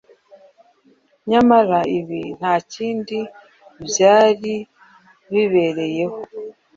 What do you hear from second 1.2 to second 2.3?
Nyamara ibi